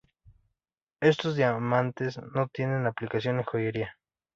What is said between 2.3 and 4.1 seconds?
no tienen aplicación en joyería.